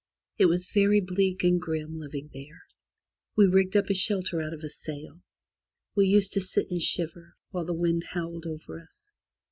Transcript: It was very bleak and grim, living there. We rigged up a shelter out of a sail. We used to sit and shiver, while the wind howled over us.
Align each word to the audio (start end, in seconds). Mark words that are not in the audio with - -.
It 0.39 0.47
was 0.47 0.71
very 0.71 0.99
bleak 0.99 1.43
and 1.43 1.61
grim, 1.61 1.99
living 1.99 2.31
there. 2.33 2.63
We 3.35 3.45
rigged 3.45 3.75
up 3.77 3.87
a 3.91 3.93
shelter 3.93 4.41
out 4.41 4.51
of 4.51 4.61
a 4.63 4.69
sail. 4.71 5.21
We 5.93 6.07
used 6.07 6.33
to 6.33 6.41
sit 6.41 6.71
and 6.71 6.81
shiver, 6.81 7.35
while 7.51 7.65
the 7.65 7.75
wind 7.75 8.05
howled 8.05 8.47
over 8.47 8.79
us. 8.79 9.11